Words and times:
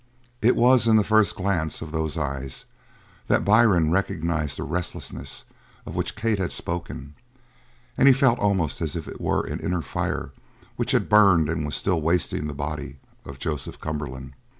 It 0.41 0.55
was 0.55 0.87
in 0.87 0.95
the 0.95 1.03
first 1.03 1.35
glance 1.35 1.79
of 1.79 1.91
those 1.91 2.17
eyes 2.17 2.65
that 3.27 3.45
Byrne 3.45 3.91
recognized 3.91 4.57
the 4.57 4.63
restlessness 4.63 5.45
of 5.85 5.93
which 5.95 6.15
Kate 6.15 6.39
had 6.39 6.51
spoken; 6.51 7.13
and 7.99 8.07
he 8.07 8.13
felt 8.15 8.39
almost 8.39 8.81
as 8.81 8.95
if 8.95 9.07
it 9.07 9.21
were 9.21 9.45
an 9.45 9.59
inner 9.59 9.83
fire 9.83 10.31
which 10.75 10.93
had 10.93 11.07
burned 11.07 11.49
and 11.51 11.71
still 11.71 11.97
was 12.01 12.03
wasting 12.15 12.47
the 12.47 12.55
body 12.55 12.97
of 13.25 13.37
Joseph 13.37 13.79
Cumberland. 13.79 14.33